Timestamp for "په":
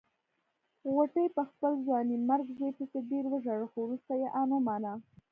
1.35-1.43